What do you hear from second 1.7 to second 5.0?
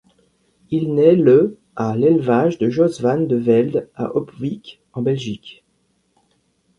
à l'élevage de Jos van de Velde, à Opwijk